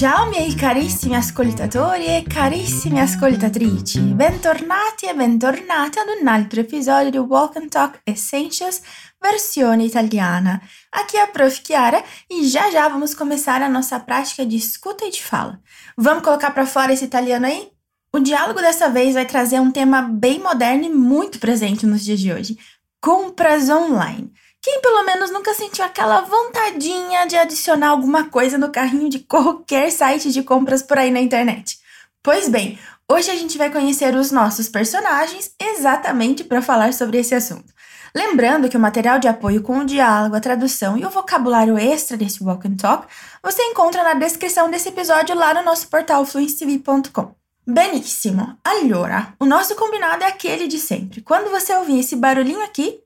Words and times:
Ciao 0.00 0.30
miei 0.30 0.54
carissimi 0.54 1.14
ascoltatori 1.14 2.06
e 2.06 2.24
carissime 2.26 3.02
ascoltatrici, 3.02 4.00
bentornati 4.00 5.04
e 5.04 5.12
bentornate 5.12 6.00
ad 6.00 6.08
un 6.18 6.26
altro 6.26 6.60
episódio 6.60 7.10
do 7.10 7.26
Walk 7.28 7.58
and 7.58 7.68
Talk 7.68 8.00
Essentials 8.06 8.80
versão 9.20 9.78
italiana. 9.78 10.62
Aqui 10.90 11.18
é 11.18 11.22
a 11.24 11.26
Prof. 11.26 11.60
Chiara 11.62 12.02
e 12.30 12.48
já 12.48 12.70
já 12.70 12.88
vamos 12.88 13.14
começar 13.14 13.60
a 13.60 13.68
nossa 13.68 14.00
prática 14.00 14.46
de 14.46 14.56
escuta 14.56 15.04
e 15.04 15.10
de 15.10 15.22
fala. 15.22 15.60
Vamos 15.98 16.24
colocar 16.24 16.50
para 16.52 16.64
fora 16.64 16.94
esse 16.94 17.04
italiano 17.04 17.44
aí? 17.44 17.68
O 18.10 18.20
diálogo 18.20 18.62
dessa 18.62 18.88
vez 18.88 19.12
vai 19.12 19.26
trazer 19.26 19.60
um 19.60 19.70
tema 19.70 20.00
bem 20.00 20.38
moderno 20.40 20.84
e 20.84 20.88
muito 20.88 21.38
presente 21.38 21.84
nos 21.84 22.02
dias 22.02 22.20
de 22.20 22.32
hoje: 22.32 22.58
compras 23.02 23.68
online. 23.68 24.32
Quem 24.62 24.82
pelo 24.82 25.02
menos 25.04 25.30
nunca 25.30 25.54
sentiu 25.54 25.82
aquela 25.82 26.20
vontadinha 26.20 27.26
de 27.26 27.34
adicionar 27.34 27.88
alguma 27.88 28.28
coisa 28.28 28.58
no 28.58 28.70
carrinho 28.70 29.08
de 29.08 29.20
qualquer 29.20 29.90
site 29.90 30.30
de 30.30 30.42
compras 30.42 30.82
por 30.82 30.98
aí 30.98 31.10
na 31.10 31.18
internet? 31.18 31.78
Pois 32.22 32.46
bem, 32.46 32.78
hoje 33.10 33.30
a 33.30 33.34
gente 33.34 33.56
vai 33.56 33.72
conhecer 33.72 34.14
os 34.14 34.30
nossos 34.30 34.68
personagens 34.68 35.54
exatamente 35.58 36.44
para 36.44 36.60
falar 36.60 36.92
sobre 36.92 37.18
esse 37.18 37.34
assunto. 37.34 37.72
Lembrando 38.14 38.68
que 38.68 38.76
o 38.76 38.80
material 38.80 39.18
de 39.18 39.28
apoio 39.28 39.62
com 39.62 39.78
o 39.78 39.86
diálogo, 39.86 40.36
a 40.36 40.40
tradução 40.40 40.98
e 40.98 41.06
o 41.06 41.10
vocabulário 41.10 41.78
extra 41.78 42.18
desse 42.18 42.44
Walk 42.44 42.68
and 42.68 42.76
Talk 42.76 43.06
você 43.42 43.62
encontra 43.62 44.02
na 44.02 44.12
descrição 44.12 44.70
desse 44.70 44.90
episódio 44.90 45.34
lá 45.34 45.54
no 45.54 45.62
nosso 45.62 45.88
portal 45.88 46.26
fluencetv.com. 46.26 47.34
Benissimo! 47.66 48.58
Allora, 48.62 49.32
o 49.40 49.46
nosso 49.46 49.74
combinado 49.74 50.22
é 50.22 50.26
aquele 50.26 50.68
de 50.68 50.78
sempre. 50.78 51.22
Quando 51.22 51.50
você 51.50 51.72
ouvir 51.74 52.00
esse 52.00 52.16
barulhinho 52.16 52.62
aqui, 52.62 53.00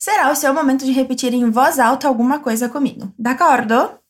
será 0.00 0.30
o 0.30 0.34
seu 0.34 0.54
momento 0.54 0.86
de 0.86 0.92
repetir 0.92 1.34
em 1.34 1.50
voz 1.50 1.78
alta 1.78 2.08
alguma 2.08 2.40
coisa 2.40 2.70
comigo. 2.70 3.12
D'accordo? 3.18 4.00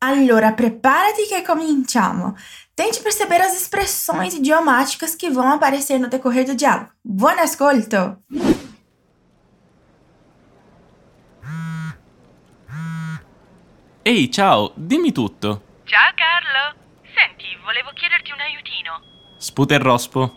Allora, 0.00 0.52
preparati 0.52 1.26
che 1.26 1.42
cominciamo. 1.42 2.36
Tente 2.74 3.00
perceber 3.00 3.40
as 3.40 3.56
expressões 3.56 4.34
idiomáticas 4.34 5.16
que 5.16 5.30
vão 5.30 5.50
aparecer 5.50 5.98
no 5.98 6.08
decorrer 6.08 6.44
do 6.44 6.54
diálogo. 6.54 6.90
Buon 7.02 7.38
ascolto! 7.38 8.18
Ehi, 14.04 14.30
ciao, 14.30 14.72
dimmi 14.76 15.12
tutto. 15.12 15.62
Ciao 15.84 16.12
Carlo. 16.14 16.78
Senti, 17.16 17.56
volevo 17.64 17.90
chiederti 17.94 18.32
un 18.32 18.40
aiutino. 18.40 19.00
Sputa 19.38 19.74
e 19.74 19.78
rospo. 19.78 20.28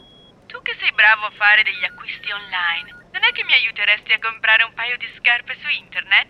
Tu 0.47 0.59
che 0.63 0.75
sei 0.79 0.91
bravo 0.93 1.25
a 1.25 1.31
fare 1.37 1.63
degli 1.63 1.83
acquisti 1.85 2.31
online, 2.31 3.00
che 3.31 3.43
mi 3.43 3.53
aiuteresti 3.53 4.13
a 4.13 4.19
comprare 4.19 4.63
un 4.63 4.73
paio 4.73 4.97
di 4.97 5.05
scarpe 5.17 5.55
su 5.61 5.69
internet? 5.69 6.27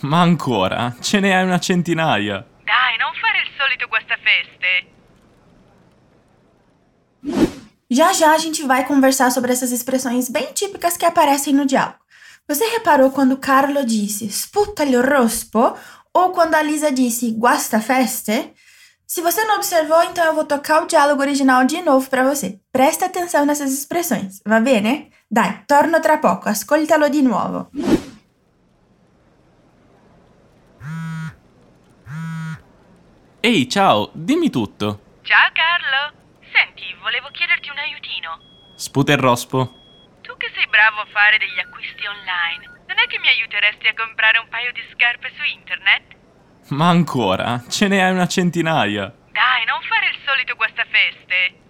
Ma 0.00 0.20
ancora? 0.20 0.94
Ce 1.00 1.20
ne 1.20 1.34
hai 1.34 1.44
una 1.44 1.58
centinaia. 1.58 2.44
Dai, 2.64 2.96
non 2.98 3.12
fare 3.14 3.38
il 3.40 3.50
solito 3.56 3.88
guastafeste. 3.88 4.96
Já 7.90 8.12
já 8.12 8.34
a 8.34 8.38
gente 8.38 8.66
vai 8.66 8.84
conversar 8.84 9.30
sobre 9.30 9.50
essas 9.52 9.72
expressões 9.72 10.28
bem 10.28 10.52
típicas 10.52 10.96
que 10.96 11.06
aparecem 11.06 11.54
no 11.54 11.64
diálogo. 11.64 11.98
Você 12.46 12.64
reparou 12.66 13.10
quando 13.10 13.38
Carlo 13.38 13.84
disse 13.84 14.28
sputa 14.30 14.84
il 14.84 15.00
rospo 15.00 15.76
ou 16.12 16.32
quando 16.32 16.54
a 16.54 16.62
Lisa 16.62 16.92
disse 16.92 17.30
guasta 17.32 17.80
feste? 17.80 18.52
Se 19.06 19.22
você 19.22 19.42
não 19.44 19.56
observou, 19.56 20.02
então 20.02 20.24
eu 20.26 20.34
vou 20.34 20.44
tocar 20.44 20.82
o 20.82 20.86
diálogo 20.86 21.22
original 21.22 21.64
de 21.64 21.80
novo 21.80 22.08
para 22.10 22.24
você. 22.24 22.60
Presta 22.70 23.06
atenção 23.06 23.46
nessas 23.46 23.72
expressões, 23.72 24.40
va 24.46 24.60
bene? 24.60 25.10
Dai, 25.30 25.64
torno 25.66 26.00
tra 26.00 26.16
poco, 26.16 26.48
ascoltalo 26.48 27.10
di 27.10 27.20
nuovo. 27.20 27.68
Ehi, 33.40 33.68
ciao, 33.68 34.08
dimmi 34.14 34.48
tutto. 34.48 35.20
Ciao 35.20 35.50
Carlo. 35.52 36.16
Senti, 36.50 36.96
volevo 37.02 37.28
chiederti 37.30 37.68
un 37.68 37.76
aiutino. 37.76 38.38
Sputa 38.74 39.12
e 39.12 39.16
rospo. 39.16 39.70
Tu 40.22 40.34
che 40.38 40.50
sei 40.54 40.66
bravo 40.66 41.00
a 41.02 41.06
fare 41.12 41.36
degli 41.36 41.58
acquisti 41.58 42.06
online, 42.06 42.64
non 42.88 42.96
è 42.98 43.06
che 43.06 43.18
mi 43.18 43.28
aiuteresti 43.28 43.86
a 43.86 43.94
comprare 43.94 44.38
un 44.38 44.48
paio 44.48 44.72
di 44.72 44.80
scarpe 44.94 45.30
su 45.36 45.44
internet? 45.44 46.16
Ma 46.68 46.88
ancora? 46.88 47.62
Ce 47.68 47.86
ne 47.86 48.02
hai 48.02 48.12
una 48.12 48.26
centinaia. 48.26 49.12
Dai, 49.30 49.64
non 49.66 49.82
fare 49.82 50.08
il 50.08 50.16
solito 50.24 50.56
guastafeste. 50.56 51.66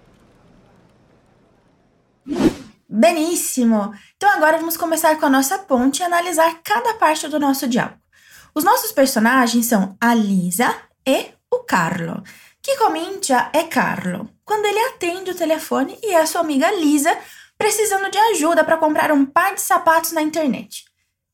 Benissimo! 2.89 3.93
Então 4.17 4.31
agora 4.31 4.57
vamos 4.57 4.77
começar 4.77 5.15
com 5.17 5.27
a 5.27 5.31
nossa 5.31 5.59
ponte 5.59 6.01
e 6.01 6.03
analisar 6.03 6.61
cada 6.65 6.95
parte 6.95 7.29
do 7.29 7.39
nosso 7.39 7.69
diálogo. 7.69 7.99
Os 8.55 8.65
nossos 8.65 8.93
personagens 8.93 9.67
são 9.67 9.95
a 10.01 10.15
Lisa 10.15 10.75
e 11.07 11.27
o 11.53 11.59
Carlo. 11.59 12.23
Que 12.63 12.77
comincia 12.79 13.51
é 13.53 13.65
Carlo, 13.65 14.31
quando 14.43 14.65
ele 14.65 14.79
atende 14.87 15.31
o 15.31 15.35
telefone 15.35 15.99
e 16.03 16.13
é 16.13 16.21
a 16.21 16.27
sua 16.27 16.41
amiga 16.41 16.71
Lisa 16.73 17.15
precisando 17.59 18.11
de 18.11 18.17
ajuda 18.17 18.65
para 18.65 18.79
comprar 18.79 19.13
um 19.13 19.27
par 19.27 19.55
de 19.55 19.61
sapatos 19.61 20.13
na 20.13 20.23
internet. 20.23 20.85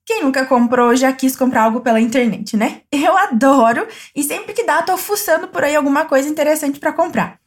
Quem 0.04 0.22
nunca 0.22 0.44
comprou 0.47 0.88
ou 0.88 0.97
já 0.97 1.12
quis 1.12 1.36
comprar 1.36 1.62
algo 1.62 1.81
pela 1.81 2.00
internet, 2.00 2.56
né? 2.56 2.82
Eu 2.91 3.16
adoro 3.16 3.86
e 4.15 4.22
sempre 4.22 4.53
que 4.53 4.65
dá, 4.65 4.82
tô 4.82 4.97
fuçando 4.97 5.48
por 5.48 5.62
aí 5.62 5.76
alguma 5.76 6.04
coisa 6.04 6.28
interessante 6.28 6.81
para 6.81 6.92
comprar. 6.92 7.38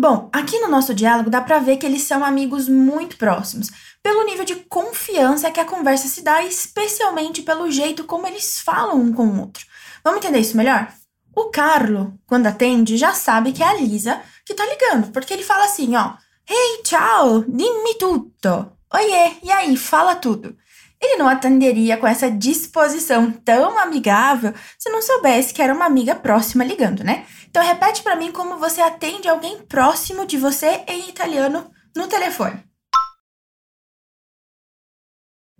Bom, 0.00 0.30
aqui 0.32 0.58
no 0.60 0.68
nosso 0.68 0.94
diálogo 0.94 1.28
dá 1.28 1.42
para 1.42 1.58
ver 1.58 1.76
que 1.76 1.84
eles 1.84 2.00
são 2.00 2.24
amigos 2.24 2.70
muito 2.70 3.18
próximos, 3.18 3.68
pelo 4.02 4.24
nível 4.24 4.46
de 4.46 4.54
confiança 4.54 5.50
que 5.50 5.60
a 5.60 5.64
conversa 5.66 6.08
se 6.08 6.22
dá, 6.22 6.42
especialmente 6.42 7.42
pelo 7.42 7.70
jeito 7.70 8.04
como 8.04 8.26
eles 8.26 8.62
falam 8.62 8.98
um 8.98 9.12
com 9.12 9.26
o 9.26 9.40
outro. 9.40 9.66
Vamos 10.02 10.20
entender 10.20 10.38
isso 10.38 10.56
melhor? 10.56 10.90
O 11.36 11.50
Carlo, 11.50 12.18
quando 12.26 12.46
atende, 12.46 12.96
já 12.96 13.12
sabe 13.12 13.52
que 13.52 13.62
é 13.62 13.66
a 13.66 13.74
Lisa 13.74 14.22
que 14.46 14.54
tá 14.54 14.64
ligando, 14.64 15.12
porque 15.12 15.34
ele 15.34 15.42
fala 15.42 15.66
assim, 15.66 15.94
ó: 15.94 16.14
"Hey, 16.48 16.80
ciao, 16.82 17.44
dimmi 17.46 17.98
tutto". 17.98 18.72
Oiê, 18.94 19.32
e 19.42 19.52
aí, 19.52 19.76
fala 19.76 20.14
tudo. 20.14 20.56
Ele 21.00 21.16
não 21.16 21.28
atenderia 21.28 21.96
com 21.96 22.06
essa 22.06 22.30
disposição 22.30 23.32
tão 23.32 23.78
amigável 23.78 24.52
se 24.78 24.90
não 24.90 25.00
soubesse 25.00 25.54
que 25.54 25.62
era 25.62 25.74
uma 25.74 25.86
amiga 25.86 26.14
próxima 26.14 26.62
ligando, 26.62 27.02
né? 27.02 27.26
Então 27.48 27.64
repete 27.64 28.02
para 28.02 28.16
mim 28.16 28.30
como 28.30 28.58
você 28.58 28.82
atende 28.82 29.28
alguém 29.28 29.62
próximo 29.62 30.26
de 30.26 30.36
você 30.36 30.84
em 30.86 31.08
italiano 31.08 31.70
no 31.96 32.06
telefone. 32.06 32.62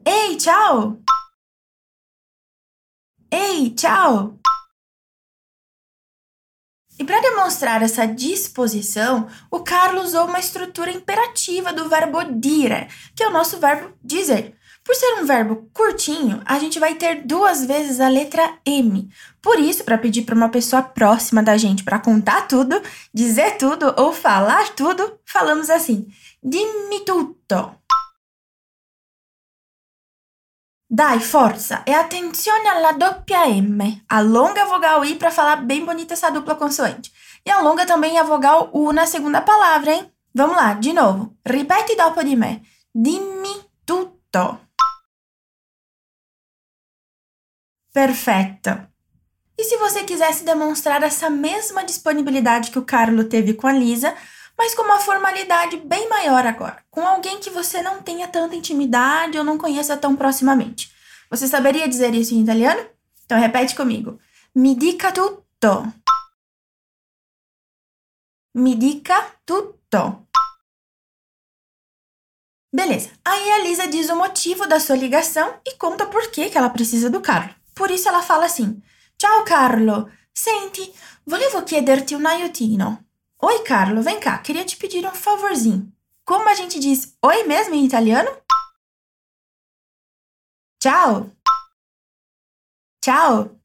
Ei, 0.05 0.37
tchau! 0.37 1.03
Ei, 3.31 3.71
tchau! 3.75 4.39
E 6.99 7.05
para 7.05 7.21
demonstrar 7.23 7.83
essa 7.83 8.07
disposição, 8.07 9.27
o 9.51 9.61
Carlos 9.61 10.09
usou 10.09 10.27
uma 10.27 10.39
estrutura 10.39 10.91
imperativa 10.91 11.73
do 11.73 11.89
verbo 11.89 12.23
dire, 12.39 12.89
que 13.17 13.23
é 13.23 13.29
o 13.29 13.33
nosso 13.33 13.59
verbo 13.59 13.97
dizer. 14.05 14.60
Por 14.91 14.97
ser 14.97 15.21
um 15.21 15.25
verbo 15.25 15.71
curtinho, 15.73 16.43
a 16.45 16.59
gente 16.59 16.81
vai 16.81 16.97
ter 16.97 17.23
duas 17.25 17.65
vezes 17.65 18.01
a 18.01 18.09
letra 18.09 18.59
M. 18.67 19.09
Por 19.41 19.61
isso, 19.61 19.85
para 19.85 19.97
pedir 19.97 20.23
para 20.23 20.35
uma 20.35 20.49
pessoa 20.49 20.83
próxima 20.83 21.45
da 21.45 21.57
gente 21.57 21.85
para 21.85 22.01
contar 22.01 22.49
tudo, 22.49 22.83
dizer 23.15 23.57
tudo 23.57 23.95
ou 23.97 24.13
falar 24.13 24.71
tudo, 24.71 25.17
falamos 25.25 25.71
assim: 25.71 26.09
dimmi 26.43 27.05
tutto. 27.05 27.73
Dai, 30.91 31.21
forza 31.21 31.85
e 31.87 31.95
attenzione 31.95 32.67
alla 32.67 32.91
doppia 32.91 33.49
M. 33.49 34.03
Alonga 34.09 34.63
a 34.63 34.67
vogal 34.67 35.05
I 35.05 35.15
para 35.15 35.31
falar 35.31 35.59
bem 35.59 35.85
bonita 35.85 36.15
essa 36.15 36.31
dupla 36.31 36.57
consoante. 36.57 37.13
E 37.47 37.51
alonga 37.53 37.87
também 37.87 38.19
a 38.19 38.25
vogal 38.25 38.71
U 38.73 38.93
na 38.93 39.07
segunda 39.07 39.41
palavra, 39.41 39.93
hein? 39.93 40.13
Vamos 40.35 40.57
lá, 40.57 40.75
de 40.75 40.93
novo. 40.93 41.37
Ripeti 41.47 41.95
dopo 41.95 42.25
di 42.25 42.35
me. 42.35 42.61
Dimmi 42.93 43.55
tutto. 43.87 44.70
Perfeito. 47.93 48.91
E 49.59 49.65
se 49.65 49.77
você 49.77 50.05
quisesse 50.05 50.45
demonstrar 50.45 51.03
essa 51.03 51.29
mesma 51.29 51.85
disponibilidade 51.85 52.71
que 52.71 52.79
o 52.79 52.85
Carlo 52.85 53.25
teve 53.25 53.55
com 53.55 53.67
a 53.67 53.73
Lisa, 53.73 54.17
mas 54.57 54.75
com 54.75 54.83
uma 54.83 54.99
formalidade 54.99 55.77
bem 55.79 56.09
maior 56.09 56.47
agora, 56.47 56.83
com 56.91 57.07
alguém 57.07 57.41
que 57.41 57.51
você 57.51 57.83
não 57.83 58.03
tenha 58.03 58.29
tanta 58.29 58.55
intimidade 58.55 59.37
ou 59.37 59.45
não 59.45 59.59
conheça 59.59 59.97
tão 59.97 60.17
proximamente. 60.17 60.91
Você 61.31 61.47
saberia 61.47 61.89
dizer 61.89 62.15
isso 62.15 62.35
em 62.35 62.43
italiano? 62.43 62.87
Então 63.25 63.39
repete 63.39 63.75
comigo. 63.75 64.19
Mi 64.55 64.75
dica 64.75 65.13
tutto. 65.13 65.93
Mi 68.55 68.75
dica 68.75 69.35
tutto. 69.45 70.27
Beleza. 72.73 73.11
Aí 73.25 73.53
a 73.53 73.59
Lisa 73.59 73.87
diz 73.89 74.09
o 74.09 74.17
motivo 74.17 74.67
da 74.67 74.81
sua 74.81 74.97
ligação 74.97 75.61
e 75.67 75.75
conta 75.75 76.07
por 76.07 76.31
que 76.31 76.51
ela 76.57 76.71
precisa 76.71 77.11
do 77.11 77.21
Carlo. 77.21 77.60
Por 77.75 77.91
isso 77.91 78.09
ela 78.09 78.23
fala 78.23 78.47
assim: 78.47 78.83
Ciao 79.19 79.45
Carlo, 79.45 80.11
senti, 80.33 80.93
volevo 81.27 81.65
chiederti 81.67 82.15
un 82.15 82.27
aiutino. 82.27 83.05
Oi 83.43 83.63
Carlo, 83.65 84.03
vem 84.03 84.21
cá, 84.21 84.39
queria 84.39 84.65
te 84.65 84.77
pedir 84.77 85.07
um 85.07 85.15
favorzinho. 85.15 85.93
Como 86.25 86.49
a 86.49 86.55
gente 86.55 86.79
diz 86.79 87.17
oi 87.23 87.45
mesmo 87.45 87.75
em 87.75 87.85
italiano? 87.85 88.31
Ciao. 90.83 91.31
Ciao. 93.05 93.59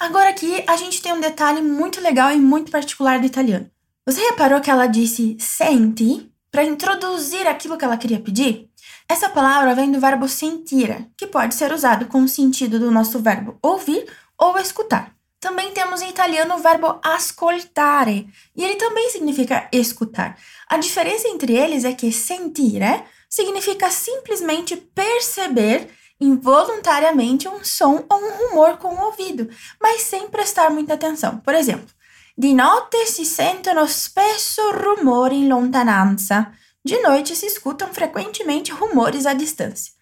Agora 0.00 0.30
aqui 0.30 0.64
a 0.66 0.76
gente 0.76 1.00
tem 1.00 1.12
um 1.12 1.20
detalhe 1.20 1.62
muito 1.62 2.00
legal 2.00 2.30
e 2.30 2.36
muito 2.36 2.70
particular 2.70 3.20
do 3.20 3.26
italiano. 3.26 3.70
Você 4.06 4.20
reparou 4.20 4.60
que 4.60 4.70
ela 4.70 4.86
disse 4.86 5.36
senti 5.40 6.30
para 6.50 6.64
introduzir 6.64 7.46
aquilo 7.46 7.78
que 7.78 7.84
ela 7.84 7.96
queria 7.96 8.20
pedir? 8.20 8.70
Essa 9.08 9.28
palavra 9.28 9.74
vem 9.74 9.92
do 9.92 10.00
verbo 10.00 10.28
sentire, 10.28 11.10
que 11.16 11.26
pode 11.26 11.54
ser 11.54 11.72
usado 11.72 12.06
com 12.06 12.22
o 12.22 12.28
sentido 12.28 12.78
do 12.78 12.90
nosso 12.90 13.18
verbo 13.20 13.58
ouvir 13.62 14.06
ou 14.38 14.56
escutar. 14.58 15.14
Também 15.38 15.72
temos 15.72 16.00
em 16.00 16.08
italiano 16.08 16.54
o 16.54 16.58
verbo 16.58 16.98
ascoltare, 17.02 18.26
e 18.56 18.64
ele 18.64 18.76
também 18.76 19.10
significa 19.10 19.68
escutar. 19.70 20.38
A 20.68 20.78
diferença 20.78 21.28
entre 21.28 21.54
eles 21.54 21.84
é 21.84 21.92
que 21.92 22.10
sentire 22.10 23.04
significa 23.28 23.90
simplesmente 23.90 24.74
perceber 24.76 25.90
involuntariamente 26.20 27.46
um 27.46 27.62
som 27.62 28.04
ou 28.08 28.18
um 28.18 28.48
rumor 28.48 28.78
com 28.78 28.94
o 28.94 29.04
ouvido, 29.06 29.50
mas 29.80 30.02
sem 30.02 30.28
prestar 30.28 30.70
muita 30.70 30.94
atenção. 30.94 31.38
Por 31.40 31.54
exemplo, 31.54 31.88
di 32.36 32.54
notte 32.54 33.06
si 33.06 33.24
sentono 33.24 33.86
spesso 33.86 34.62
rumori 34.72 35.36
in 35.36 35.48
lontananza. 35.48 36.52
De 36.84 37.00
noite 37.00 37.34
se 37.34 37.46
escutam 37.46 37.94
frequentemente 37.94 38.70
rumores 38.70 39.24
à 39.24 39.32
distância. 39.32 39.94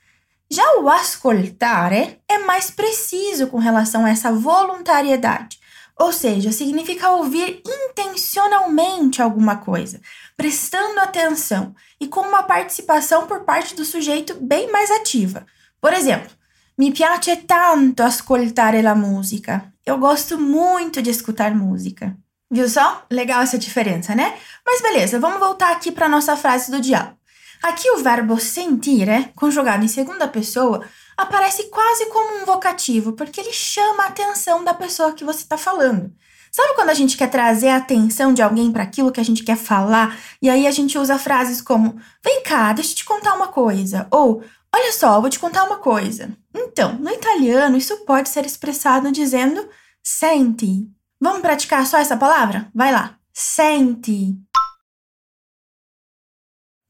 Já 0.50 0.81
o 0.81 0.88
ascoltare 0.88 2.20
é 2.29 2.38
mais 2.38 2.73
preciso 2.73 3.46
com 3.46 3.58
relação 3.58 4.05
a 4.05 4.11
essa 4.11 4.32
voluntariedade, 4.32 5.61
ou 5.96 6.12
seja, 6.12 6.50
significa 6.50 7.11
ouvir 7.11 7.62
intencionalmente 7.64 9.23
alguma 9.23 9.56
coisa, 9.56 10.00
prestando 10.37 10.99
atenção 10.99 11.73
e 12.00 12.08
com 12.08 12.20
uma 12.20 12.43
participação 12.43 13.28
por 13.28 13.44
parte 13.44 13.76
do 13.76 13.85
sujeito 13.85 14.35
bem 14.40 14.70
mais 14.73 14.90
ativa. 14.90 15.46
Por 15.81 15.93
exemplo, 15.93 16.31
mi 16.76 16.90
piace 16.90 17.37
tanto 17.46 18.02
ascoltare 18.02 18.82
la 18.82 18.96
musica. 18.96 19.73
Eu 19.87 19.99
gosto 19.99 20.37
muito 20.37 21.00
de 21.00 21.11
escutar 21.11 21.55
música. 21.55 22.17
Viu 22.52 22.69
só? 22.69 23.02
Legal 23.10 23.40
essa 23.40 23.58
diferença, 23.58 24.14
né? 24.14 24.37
Mas 24.64 24.82
beleza, 24.82 25.19
vamos 25.19 25.40
voltar 25.40 25.72
aqui 25.72 25.90
para 25.90 26.06
nossa 26.06 26.37
frase 26.37 26.70
do 26.70 26.82
diálogo. 26.82 27.16
Aqui 27.62 27.90
o 27.93 27.96
verbo 27.96 28.38
sentire, 28.38 29.31
conjugado 29.34 29.82
em 29.82 29.88
segunda 29.88 30.28
pessoa, 30.28 30.84
aparece 31.16 31.70
quase 31.70 32.06
como 32.10 32.43
um 32.43 32.44
vocativo, 32.44 33.14
porque 33.14 33.40
ele 33.40 33.54
chama 33.54 34.02
a 34.02 34.08
atenção 34.08 34.62
da 34.62 34.75
pessoa 34.75 35.14
que 35.14 35.25
você 35.25 35.38
está 35.38 35.56
falando. 35.56 36.12
Sabe 36.50 36.75
quando 36.75 36.90
a 36.90 36.94
gente 36.94 37.16
quer 37.16 37.31
trazer 37.31 37.69
a 37.69 37.76
atenção 37.76 38.34
de 38.34 38.43
alguém 38.43 38.70
para 38.70 38.82
aquilo 38.82 39.10
que 39.10 39.20
a 39.20 39.25
gente 39.25 39.43
quer 39.43 39.56
falar, 39.56 40.19
e 40.43 40.50
aí 40.50 40.66
a 40.66 40.70
gente 40.70 40.99
usa 40.99 41.19
frases 41.19 41.62
como: 41.62 41.99
Vem 42.22 42.43
cá, 42.43 42.75
deixa 42.75 42.93
eu 42.93 42.96
te 42.96 43.04
contar 43.06 43.32
uma 43.32 43.49
coisa, 43.49 44.06
ou 44.10 44.43
Olha 44.75 44.90
só, 44.90 45.20
vou 45.20 45.28
te 45.28 45.38
contar 45.38 45.64
uma 45.64 45.76
coisa. 45.76 46.34
Então, 46.54 46.94
no 46.94 47.10
italiano, 47.10 47.76
isso 47.76 48.06
pode 48.06 48.31
ser 48.31 48.46
expressado 48.46 49.12
dizendo 49.12 49.69
senti. 50.02 50.88
Vamos 51.22 51.40
praticar 51.40 51.86
só 51.86 51.98
essa 51.98 52.16
palavra? 52.16 52.69
Vai 52.74 52.90
lá. 52.90 53.16
Senti 53.32 54.34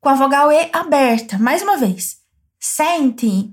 com 0.01 0.09
a 0.09 0.15
vogal 0.15 0.51
E 0.51 0.71
aberta. 0.73 1.39
Mais 1.39 1.61
uma 1.61 1.77
vez. 1.77 2.17
Sente. 2.59 3.53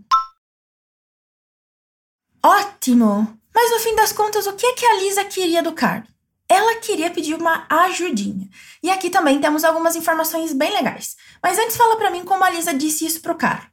Ótimo! 2.41 3.37
Mas 3.53 3.71
no 3.71 3.79
fim 3.79 3.93
das 3.93 4.13
contas, 4.13 4.47
o 4.47 4.53
que 4.53 4.65
é 4.65 4.73
que 4.73 4.85
a 4.85 5.01
Lisa 5.01 5.25
queria 5.25 5.61
do 5.61 5.73
Carlos? 5.73 6.09
Ela 6.47 6.79
queria 6.79 7.11
pedir 7.11 7.35
uma 7.35 7.67
ajudinha. 7.69 8.49
E 8.81 8.89
aqui 8.89 9.09
também 9.09 9.41
temos 9.41 9.65
algumas 9.65 9.97
informações 9.97 10.53
bem 10.53 10.71
legais. 10.71 11.17
Mas 11.43 11.59
antes 11.59 11.75
fala 11.75 11.97
para 11.97 12.09
mim 12.09 12.23
como 12.23 12.45
a 12.45 12.49
Lisa 12.49 12.73
disse 12.73 13.05
isso 13.05 13.21
pro 13.21 13.35
Carlo. 13.35 13.69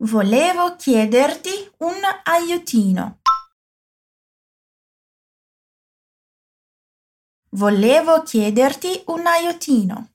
Volevo 0.00 0.74
chiederti 0.80 1.70
un 1.78 2.02
aiutino. 2.24 3.18
Volevo 7.50 8.24
chiederti 8.24 9.02
un 9.06 9.26
aiutino. 9.26 10.10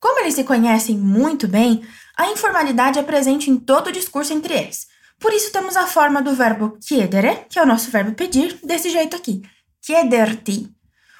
Como 0.00 0.18
eles 0.18 0.34
se 0.34 0.44
conhecem 0.44 0.98
muito 0.98 1.46
bem, 1.46 1.86
a 2.16 2.26
informalidade 2.26 2.98
é 2.98 3.02
presente 3.02 3.48
em 3.48 3.58
todo 3.58 3.86
o 3.86 3.92
discurso 3.92 4.32
entre 4.32 4.54
eles. 4.54 4.88
Por 5.18 5.32
isso 5.32 5.52
temos 5.52 5.76
a 5.76 5.86
forma 5.86 6.20
do 6.20 6.34
verbo 6.34 6.76
chiedere, 6.80 7.46
que 7.48 7.58
é 7.58 7.62
o 7.62 7.66
nosso 7.66 7.90
verbo 7.90 8.12
pedir, 8.12 8.58
desse 8.64 8.90
jeito 8.90 9.16
aqui, 9.16 9.40
chiederti. 9.80 10.68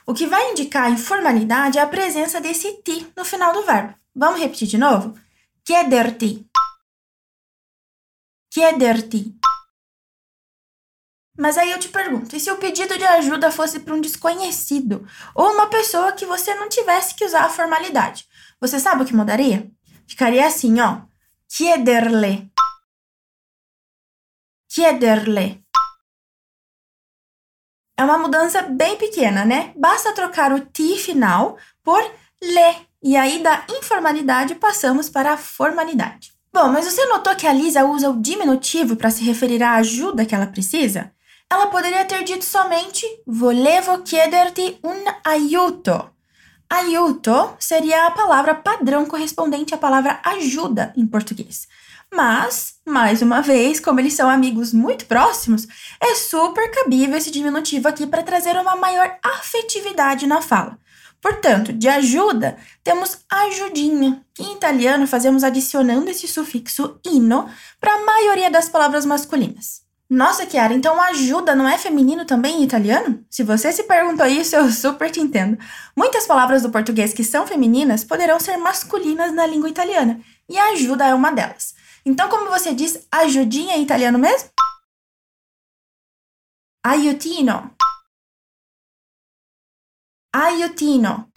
O 0.05 0.13
que 0.13 0.27
vai 0.27 0.51
indicar 0.51 0.87
a 0.87 0.91
informalidade 0.91 1.79
é 1.79 1.81
a 1.81 1.87
presença 1.87 2.41
desse 2.41 2.83
ti 2.83 3.07
no 3.17 3.25
final 3.25 3.53
do 3.53 3.63
verbo. 3.63 3.95
Vamos 4.15 4.41
repetir 4.41 4.67
de 4.67 4.77
novo? 4.77 5.15
Chiederti. 5.65 6.45
Chiederti. 8.53 9.42
Mas 11.37 11.56
aí 11.56 11.70
eu 11.70 11.79
te 11.79 11.88
pergunto, 11.88 12.37
e 12.37 12.40
se 12.40 12.50
o 12.50 12.58
pedido 12.58 12.96
de 12.99 13.05
ajuda 13.05 13.50
fosse 13.50 13.81
para 13.81 13.94
um 13.94 14.00
desconhecido 14.00 15.06
ou 15.34 15.52
uma 15.52 15.67
pessoa 15.67 16.12
que 16.12 16.26
você 16.26 16.55
não 16.55 16.69
tivesse 16.69 17.14
que 17.14 17.25
usar 17.25 17.44
a 17.44 17.49
formalidade? 17.49 18.26
Você 18.61 18.79
sabe 18.79 19.02
o 19.02 19.06
que 19.06 19.14
mudaria? 19.14 19.70
Ficaria 20.06 20.46
assim, 20.46 20.79
ó. 20.81 21.00
Chiederle. 21.49 22.50
Chiederle. 24.69 25.64
É 27.96 28.05
uma 28.05 28.19
mudança 28.19 28.62
bem 28.62 28.96
pequena, 28.96 29.44
né? 29.44 29.73
Basta 29.76 30.14
trocar 30.14 30.52
o 30.52 30.61
ti 30.61 30.99
final 30.99 31.56
por 31.82 32.02
le. 32.43 32.87
E 33.02 33.17
aí, 33.17 33.43
da 33.43 33.64
informalidade, 33.70 34.55
passamos 34.55 35.08
para 35.08 35.32
a 35.32 35.37
formalidade. 35.37 36.32
Bom, 36.52 36.69
mas 36.69 36.84
você 36.84 37.05
notou 37.06 37.34
que 37.34 37.46
a 37.46 37.52
Lisa 37.52 37.84
usa 37.84 38.11
o 38.11 38.20
diminutivo 38.20 38.96
para 38.96 39.11
se 39.11 39.25
referir 39.25 39.62
à 39.62 39.76
ajuda 39.76 40.26
que 40.26 40.34
ela 40.34 40.46
precisa? 40.46 41.12
Ela 41.53 41.67
poderia 41.67 42.03
ter 42.07 42.25
dito 42.25 42.47
somente 42.47 43.23
volevo 43.27 44.03
chiederti 44.03 44.79
un 44.85 45.05
aiuto. 45.23 46.15
Aiuto 46.67 47.57
seria 47.59 48.07
a 48.07 48.11
palavra 48.11 48.55
padrão 48.55 49.05
correspondente 49.05 49.75
à 49.75 49.77
palavra 49.77 50.19
ajuda 50.25 50.95
em 50.97 51.07
português. 51.07 51.69
Mas, 52.11 52.77
mais 52.87 53.21
uma 53.21 53.43
vez, 53.43 53.81
como 53.81 54.01
eles 54.01 54.15
são 54.15 54.31
amigos 54.31 54.73
muito 54.73 55.05
próximos, 55.05 55.69
é 56.01 56.15
super 56.15 56.71
cabível 56.71 57.19
esse 57.19 57.31
diminutivo 57.31 57.87
aqui 57.87 58.07
para 58.07 58.23
trazer 58.23 58.57
uma 58.57 58.75
maior 58.75 59.19
afetividade 59.23 60.27
na 60.27 60.41
fala. 60.41 60.79
Portanto, 61.21 61.71
de 61.71 61.87
ajuda, 61.87 62.57
temos 62.83 63.19
ajudinha, 63.31 64.25
que 64.33 64.43
em 64.43 64.55
italiano 64.55 65.07
fazemos 65.07 65.45
adicionando 65.45 66.09
esse 66.09 66.27
sufixo 66.27 66.99
ino 67.05 67.47
para 67.79 67.93
a 67.93 68.05
maioria 68.07 68.51
das 68.51 68.71
palavras 68.71 69.05
masculinas. 69.05 69.83
Nossa, 70.11 70.44
Kiara, 70.44 70.75
então 70.75 71.01
ajuda 71.01 71.55
não 71.55 71.67
é 71.67 71.79
feminino 71.79 72.27
também 72.27 72.61
em 72.61 72.65
italiano? 72.65 73.25
Se 73.31 73.43
você 73.43 73.73
se 73.73 73.85
perguntou 73.85 74.27
isso, 74.27 74.55
eu 74.55 74.71
super 74.71 75.11
te 75.11 75.21
entendo. 75.21 75.59
Muitas 75.97 76.27
palavras 76.27 76.63
do 76.63 76.71
português 76.71 77.15
que 77.15 77.25
são 77.25 77.47
femininas 77.47 78.05
poderão 78.05 78.39
ser 78.39 78.59
masculinas 78.59 79.32
na 79.32 79.47
língua 79.47 79.71
italiana, 79.71 80.21
e 80.49 80.59
ajuda 80.59 81.06
é 81.06 81.15
uma 81.15 81.32
delas. 81.32 81.75
Então, 82.05 82.29
como 82.29 82.51
você 82.51 82.75
diz 82.75 83.06
ajudinha 83.11 83.77
em 83.77 83.82
italiano 83.82 84.19
mesmo? 84.19 84.51
Aiutino. 86.85 87.75
Aiutino. 90.35 91.31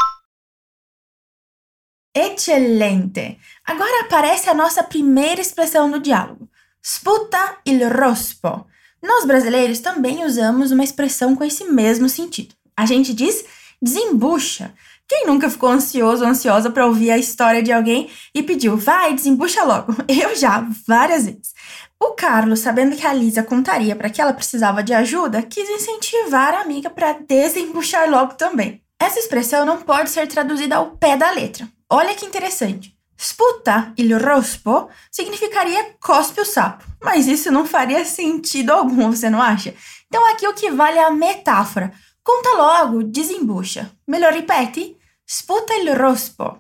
Excelente! 2.14 3.38
Agora 3.66 4.06
aparece 4.06 4.50
a 4.50 4.54
nossa 4.54 4.84
primeira 4.84 5.42
expressão 5.42 5.90
no 5.90 6.00
diálogo. 6.00 6.50
Sputa 6.88 7.58
il 7.66 7.84
rospo. 7.90 8.68
Nós 9.02 9.26
brasileiros 9.26 9.80
também 9.80 10.24
usamos 10.24 10.72
uma 10.72 10.84
expressão 10.84 11.36
com 11.36 11.44
esse 11.44 11.64
mesmo 11.64 12.08
sentido. 12.08 12.54
A 12.78 12.86
gente 12.86 13.12
diz 13.12 13.44
desembucha. 13.82 14.72
Quem 15.08 15.26
nunca 15.26 15.50
ficou 15.50 15.70
ansioso 15.70 16.24
ou 16.24 16.30
ansiosa 16.30 16.70
para 16.70 16.86
ouvir 16.86 17.10
a 17.10 17.18
história 17.18 17.64
de 17.64 17.72
alguém 17.72 18.12
e 18.36 18.44
pediu, 18.44 18.78
vai, 18.78 19.16
desembucha 19.16 19.64
logo? 19.64 19.96
Eu 20.08 20.36
já, 20.36 20.64
várias 20.88 21.26
vezes. 21.26 21.56
O 22.00 22.12
Carlos, 22.12 22.60
sabendo 22.60 22.96
que 22.96 23.08
a 23.08 23.14
Lisa 23.14 23.42
contaria 23.42 23.96
para 23.96 24.12
que 24.12 24.22
ela 24.22 24.32
precisava 24.32 24.84
de 24.84 24.94
ajuda, 24.94 25.42
quis 25.42 25.68
incentivar 25.68 26.54
a 26.54 26.62
amiga 26.62 26.92
para 26.92 27.14
desembuchar 27.14 28.08
logo 28.08 28.36
também. 28.36 28.80
Essa 29.00 29.18
expressão 29.18 29.66
não 29.66 29.82
pode 29.82 30.12
ser 30.12 30.28
traduzida 30.28 30.76
ao 30.76 30.92
pé 30.98 31.18
da 31.18 31.32
letra. 31.32 31.68
Olha 31.90 32.14
que 32.14 32.28
interessante. 32.28 32.95
Sputa 33.18 33.94
il 33.98 34.18
rospo 34.20 34.90
significaria 35.10 35.96
cospe 36.00 36.42
o 36.42 36.46
sapo, 36.46 36.86
mas 37.02 37.28
isso 37.28 37.52
não 37.52 37.66
faria 37.66 38.04
sentido 38.04 38.72
algum, 38.72 39.10
você 39.12 39.30
não 39.30 39.42
acha? 39.42 39.74
Então 40.08 40.26
aqui 40.30 40.48
o 40.48 40.54
que 40.54 40.70
vale 40.72 40.98
é 40.98 41.04
a 41.04 41.12
metáfora. 41.12 41.94
Conta 42.24 42.50
logo, 42.56 43.04
desembucha. 43.04 43.92
Melhor 44.08 44.34
repete? 44.34 44.98
Sputa 45.26 45.74
il 45.76 45.96
rospo. 45.96 46.60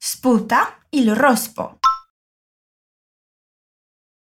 Sputa 0.00 0.78
il 0.92 1.14
rospo. 1.14 1.78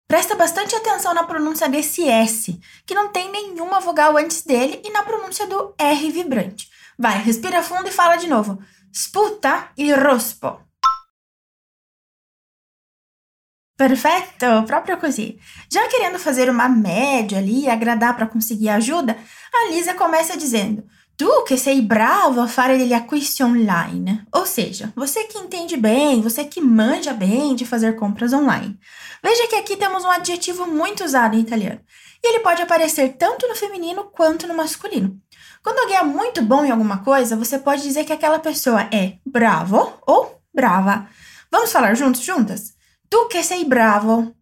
Presta 0.08 0.36
bastante 0.36 0.74
atenção 0.74 1.14
na 1.14 1.26
pronúncia 1.26 1.68
desse 1.68 2.08
S, 2.08 2.58
que 2.86 2.96
não 2.96 3.10
tem 3.10 3.30
nenhuma 3.30 3.82
vogal 3.82 4.16
antes 4.16 4.42
dele, 4.42 4.82
e 4.84 4.90
na 4.90 5.04
pronúncia 5.04 5.46
do 5.46 5.76
R 5.78 6.12
vibrante. 6.12 6.70
Vai, 6.98 7.22
respira 7.22 7.62
fundo 7.62 7.90
e 7.90 7.92
fala 7.92 8.16
de 8.16 8.28
novo. 8.28 8.58
Sputa 8.92 9.72
il 9.76 9.96
rospo. 9.96 10.66
Perfeito, 13.76 14.64
proprio 14.66 14.98
così. 14.98 15.38
Já 15.72 15.88
querendo 15.88 16.18
fazer 16.18 16.50
uma 16.50 16.68
média 16.68 17.38
ali, 17.38 17.70
agradar 17.70 18.16
para 18.16 18.26
conseguir 18.26 18.70
ajuda, 18.70 19.16
a 19.54 19.70
Lisa 19.70 19.94
começa 19.94 20.36
dizendo: 20.36 20.84
Tu 21.16 21.44
que 21.44 21.58
sei 21.58 21.82
bravo 21.82 22.42
a 22.42 22.48
fare 22.48 22.78
degli 22.78 22.94
acquisti 22.94 23.44
online. 23.44 24.26
Ou 24.32 24.46
seja, 24.46 24.92
você 24.96 25.26
que 25.26 25.38
entende 25.38 25.78
bem, 25.78 26.22
você 26.22 26.44
que 26.44 26.60
manja 26.60 27.14
bem 27.14 27.56
de 27.56 27.66
fazer 27.66 27.96
compras 27.96 28.34
online. 28.34 28.80
Veja 29.24 29.48
que 29.48 29.56
aqui 29.56 29.76
temos 29.76 30.04
um 30.04 30.12
adjetivo 30.12 30.66
muito 30.66 31.04
usado 31.04 31.36
em 31.36 31.42
italiano. 31.42 31.82
E 32.24 32.28
ele 32.28 32.40
pode 32.40 32.62
aparecer 32.62 33.16
tanto 33.18 33.48
no 33.48 33.56
feminino 33.56 34.06
quanto 34.06 34.48
no 34.48 34.56
masculino. 34.56 35.20
Quando 35.68 35.80
alguém 35.80 35.98
é 35.98 36.04
muito 36.04 36.42
bom 36.42 36.64
em 36.64 36.72
alguma 36.72 37.04
coisa, 37.04 37.36
você 37.36 37.60
pode 37.60 37.84
dizer 37.84 38.06
que 38.06 38.14
aquela 38.14 38.40
pessoa 38.40 38.84
é 38.84 39.20
bravo 39.26 40.02
ou 40.08 40.42
brava. 40.56 41.10
Vamos 41.52 41.74
falar 41.74 41.94
juntos, 41.94 42.22
juntas? 42.22 42.74
Tu 43.10 43.28
che 43.28 43.44
sei 43.44 43.66
bravo. 43.66 44.34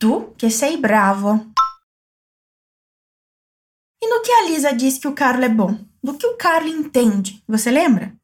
Tu 0.00 0.34
che 0.38 0.48
sei 0.48 0.78
bravo. 0.78 1.52
E 4.02 4.08
no 4.08 4.22
que 4.22 4.32
a 4.32 4.44
Lisa 4.46 4.72
diz 4.72 4.98
que 4.98 5.08
o 5.08 5.14
Carlo 5.14 5.44
é 5.44 5.50
bom? 5.50 5.78
Do 6.02 6.16
que 6.16 6.26
o 6.26 6.38
Carlo 6.38 6.68
entende? 6.68 7.44
Você 7.46 7.70
lembra? 7.70 8.16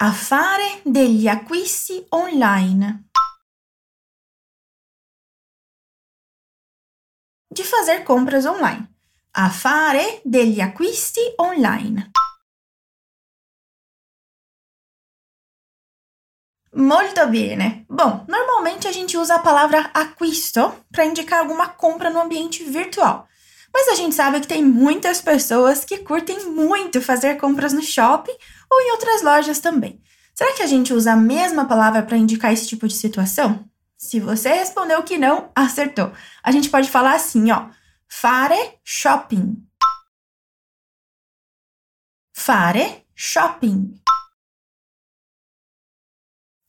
A 0.00 0.12
fare 0.12 0.82
degli 0.84 1.28
acquisti 1.28 2.04
online. 2.12 3.08
De 7.58 7.64
fazer 7.64 8.04
compras 8.04 8.46
online. 8.46 8.88
A 9.34 9.50
fare 9.50 10.20
degli 10.24 10.60
acquisti 10.60 11.34
online. 11.40 12.08
Molto 16.76 17.26
bene. 17.26 17.84
Bom, 17.90 18.24
normalmente 18.28 18.86
a 18.86 18.92
gente 18.92 19.16
usa 19.16 19.34
a 19.34 19.38
palavra 19.40 19.90
acquisto 19.92 20.72
para 20.92 21.04
indicar 21.04 21.40
alguma 21.40 21.68
compra 21.68 22.10
no 22.10 22.20
ambiente 22.20 22.62
virtual. 22.62 23.26
Mas 23.74 23.88
a 23.88 23.96
gente 23.96 24.14
sabe 24.14 24.38
que 24.38 24.46
tem 24.46 24.64
muitas 24.64 25.20
pessoas 25.20 25.84
que 25.84 25.98
curtem 25.98 26.44
muito 26.44 27.02
fazer 27.02 27.38
compras 27.38 27.72
no 27.72 27.82
shopping 27.82 28.36
ou 28.70 28.80
em 28.82 28.92
outras 28.92 29.22
lojas 29.22 29.58
também. 29.58 30.00
Será 30.32 30.52
que 30.52 30.62
a 30.62 30.68
gente 30.68 30.94
usa 30.94 31.14
a 31.14 31.16
mesma 31.16 31.64
palavra 31.64 32.04
para 32.04 32.16
indicar 32.16 32.52
esse 32.52 32.68
tipo 32.68 32.86
de 32.86 32.94
situação? 32.94 33.68
Se 33.98 34.20
você 34.20 34.50
respondeu 34.50 35.02
que 35.02 35.18
não, 35.18 35.50
acertou. 35.56 36.12
A 36.44 36.52
gente 36.52 36.70
pode 36.70 36.88
falar 36.88 37.16
assim, 37.16 37.50
ó: 37.50 37.68
fare 38.08 38.78
shopping. 38.84 39.68
Fare 42.32 43.04
shopping. 43.12 44.00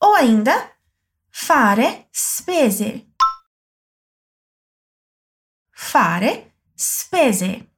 Ou 0.02 0.14
ainda, 0.16 0.76
fare 1.30 2.08
spese. 2.12 3.08
Fare 5.72 6.52
spese. 6.76 7.70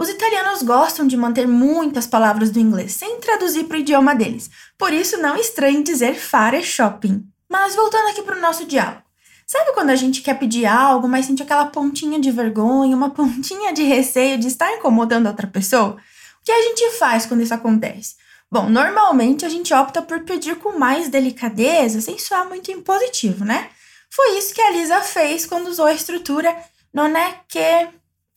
Os 0.00 0.08
italianos 0.08 0.62
gostam 0.62 1.06
de 1.06 1.14
manter 1.14 1.46
muitas 1.46 2.06
palavras 2.06 2.50
do 2.50 2.58
inglês 2.58 2.94
sem 2.94 3.20
traduzir 3.20 3.64
para 3.64 3.76
o 3.76 3.80
idioma 3.80 4.14
deles, 4.14 4.50
por 4.78 4.94
isso 4.94 5.18
não 5.18 5.36
estranhe 5.36 5.82
dizer 5.82 6.14
fare 6.14 6.62
shopping. 6.62 7.22
Mas 7.46 7.74
voltando 7.74 8.08
aqui 8.08 8.22
para 8.22 8.38
o 8.38 8.40
nosso 8.40 8.64
diálogo. 8.64 9.02
Sabe 9.46 9.74
quando 9.74 9.90
a 9.90 9.96
gente 9.96 10.22
quer 10.22 10.38
pedir 10.38 10.64
algo, 10.64 11.06
mas 11.06 11.26
sente 11.26 11.42
aquela 11.42 11.66
pontinha 11.66 12.18
de 12.18 12.30
vergonha, 12.30 12.96
uma 12.96 13.10
pontinha 13.12 13.74
de 13.74 13.82
receio 13.82 14.38
de 14.38 14.46
estar 14.46 14.72
incomodando 14.72 15.26
outra 15.26 15.46
pessoa? 15.46 15.98
O 16.40 16.44
que 16.44 16.50
a 16.50 16.62
gente 16.62 16.92
faz 16.92 17.26
quando 17.26 17.42
isso 17.42 17.52
acontece? 17.52 18.14
Bom, 18.50 18.70
normalmente 18.70 19.44
a 19.44 19.50
gente 19.50 19.74
opta 19.74 20.00
por 20.00 20.20
pedir 20.20 20.56
com 20.56 20.78
mais 20.78 21.10
delicadeza, 21.10 22.00
sem 22.00 22.18
soar 22.18 22.48
muito 22.48 22.72
impositivo, 22.72 23.44
né? 23.44 23.68
Foi 24.08 24.38
isso 24.38 24.54
que 24.54 24.62
a 24.62 24.70
Lisa 24.70 25.02
fez 25.02 25.44
quando 25.44 25.68
usou 25.68 25.84
a 25.84 25.92
estrutura 25.92 26.56
non 26.94 27.08
é 27.08 27.34
que. 27.46 27.88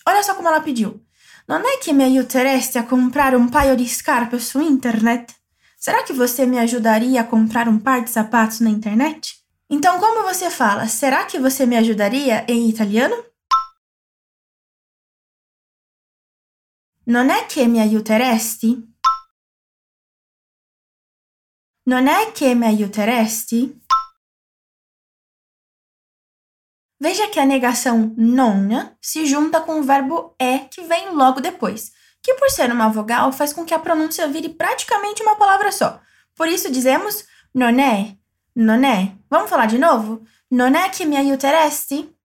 Olha 0.06 0.22
só 0.22 0.36
como 0.36 0.50
ela 0.50 0.60
pediu. 0.60 1.02
Non 1.46 1.62
é 1.66 1.78
que 1.78 1.92
me 1.92 2.06
aiuteresti 2.06 2.78
a 2.78 2.88
comprar 2.88 3.36
um 3.36 3.50
paio 3.50 3.76
di 3.76 3.86
scarpe 3.86 4.40
su 4.40 4.62
internet? 4.62 5.36
Será 5.78 6.02
que 6.04 6.14
você 6.14 6.46
me 6.46 6.58
ajudaria 6.58 7.20
a 7.20 7.28
comprar 7.28 7.68
um 7.68 7.78
par 7.78 8.02
de 8.02 8.10
sapatos 8.10 8.62
na 8.62 8.70
internet? 8.70 9.44
Então, 9.70 10.00
como 10.00 10.24
você 10.24 10.50
fala, 10.50 10.88
será 10.88 11.26
que 11.26 11.38
você 11.38 11.66
me 11.66 11.76
ajudaria 11.76 12.46
em 12.48 12.70
italiano? 12.70 13.16
Non 17.06 17.30
è 17.30 17.46
che 17.46 17.68
mi 17.68 17.82
aiuteresti? 17.82 18.96
Non 21.90 22.08
è 22.08 22.32
che 22.32 22.56
mi 22.56 22.68
aiuteresti? 22.68 23.83
Veja 27.00 27.28
que 27.28 27.40
a 27.40 27.46
negação 27.46 28.14
non 28.18 28.96
se 29.02 29.26
junta 29.26 29.62
com 29.62 29.80
o 29.80 29.84
verbo 29.84 30.36
é 30.40 30.60
que 30.60 30.82
vem 30.84 31.10
logo 31.10 31.42
depois, 31.42 31.92
que 32.22 32.34
por 32.36 32.50
ser 32.50 32.72
uma 32.72 32.88
vogal 32.88 33.32
faz 33.32 33.52
com 33.52 33.66
que 33.66 33.74
a 33.74 33.80
pronúncia 33.80 34.28
vire 34.28 34.50
praticamente 34.50 35.22
uma 35.22 35.36
palavra 35.36 35.72
só. 35.72 36.00
Por 36.36 36.48
isso 36.48 36.72
dizemos 36.72 37.26
non 37.54 37.80
è, 37.80 38.18
non 38.56 38.84
è. 38.84 39.12
Vamos 39.30 39.50
falar 39.50 39.68
de 39.68 39.78
novo? 39.78 40.22
Non 40.52 40.76
è 40.76 40.90
che 40.90 41.06
mi 41.06 41.18
aiuteresti? 41.18 42.16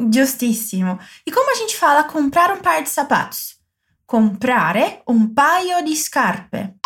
Giustissimo. 0.00 0.98
E 1.24 1.32
como 1.32 1.50
a 1.50 1.54
gente 1.54 1.74
fala 1.74 2.04
comprar 2.04 2.52
um 2.52 2.60
par 2.60 2.82
de 2.82 2.88
sapatos? 2.88 3.58
Comprare 4.06 5.02
un 5.06 5.34
paio 5.34 5.82
di 5.82 5.96
scarpe. 5.96 6.77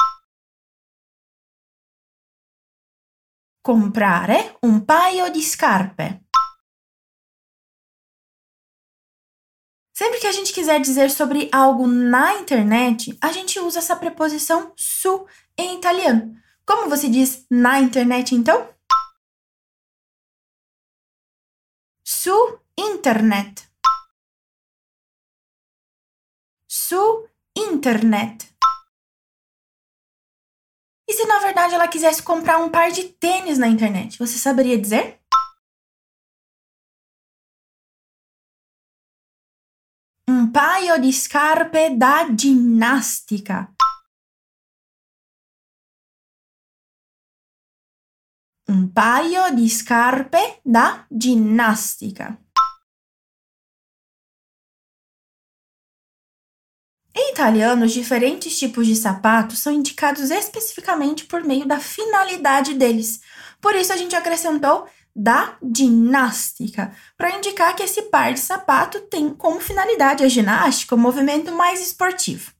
Comprare 3.62 4.58
un 4.62 4.84
paio 4.84 5.30
di 5.30 5.40
scarpe. 5.40 6.24
Sempre 9.94 10.18
que 10.18 10.26
a 10.26 10.32
gente 10.32 10.52
quiser 10.52 10.80
dizer 10.80 11.12
sobre 11.12 11.48
algo 11.52 11.86
na 11.86 12.34
internet, 12.40 13.16
a 13.20 13.30
gente 13.30 13.60
usa 13.60 13.78
essa 13.78 13.94
preposição 13.94 14.72
su 14.76 15.28
em 15.56 15.76
italiano. 15.78 16.34
Como 16.66 16.90
você 16.90 17.08
diz 17.08 17.46
na 17.48 17.78
internet, 17.78 18.34
então? 18.34 18.68
Su 22.04 22.58
internet. 22.76 23.68
Su 26.66 27.28
internet. 27.56 28.51
E 31.12 31.14
se 31.14 31.26
na 31.26 31.38
verdade 31.40 31.74
ela 31.74 31.86
quisesse 31.86 32.22
comprar 32.22 32.56
um 32.56 32.70
par 32.70 32.90
de 32.90 33.04
tênis 33.04 33.58
na 33.58 33.68
internet, 33.68 34.18
você 34.18 34.38
saberia 34.38 34.78
dizer? 34.80 35.20
Um 40.26 40.50
paio 40.50 40.98
di 40.98 41.12
scarpe 41.12 41.94
da 41.98 42.34
ginnastica. 42.34 43.70
Un 48.66 48.90
paio 48.90 49.54
di 49.54 49.68
scarpe 49.68 50.62
da 50.64 51.06
ginnastica. 51.10 52.42
Em 57.24 57.30
italiano, 57.30 57.86
os 57.86 57.92
diferentes 57.92 58.58
tipos 58.58 58.84
de 58.84 58.96
sapatos 58.96 59.60
são 59.60 59.72
indicados 59.72 60.28
especificamente 60.28 61.24
por 61.24 61.44
meio 61.44 61.64
da 61.64 61.78
finalidade 61.78 62.74
deles. 62.74 63.20
Por 63.60 63.76
isso, 63.76 63.92
a 63.92 63.96
gente 63.96 64.16
acrescentou 64.16 64.88
da 65.14 65.56
ginástica, 65.76 66.90
para 67.16 67.36
indicar 67.36 67.76
que 67.76 67.84
esse 67.84 68.02
par 68.02 68.32
de 68.32 68.40
sapato 68.40 68.98
tem 69.02 69.30
como 69.30 69.60
finalidade 69.60 70.24
a 70.24 70.28
ginástica, 70.28 70.96
o 70.96 70.98
movimento 70.98 71.52
mais 71.52 71.80
esportivo. 71.80 72.50